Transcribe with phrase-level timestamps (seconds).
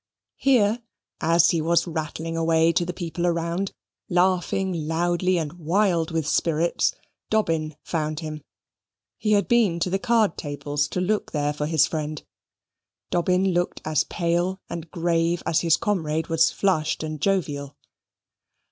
[0.37, 0.81] Here,
[1.19, 3.71] as he was rattling away to the people around,
[4.09, 6.95] laughing loudly and wild with spirits,
[7.29, 8.41] Dobbin found him.
[9.19, 12.23] He had been to the card tables to look there for his friend.
[13.11, 17.75] Dobbin looked as pale and grave as his comrade was flushed and jovial.